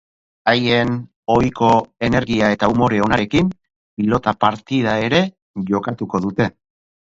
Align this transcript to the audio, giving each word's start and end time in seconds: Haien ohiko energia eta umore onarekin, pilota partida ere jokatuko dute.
Haien 0.51 0.93
ohiko 1.33 1.67
energia 2.07 2.49
eta 2.55 2.69
umore 2.75 3.03
onarekin, 3.09 3.51
pilota 4.01 4.35
partida 4.47 4.97
ere 5.11 5.21
jokatuko 5.69 6.25
dute. 6.27 6.51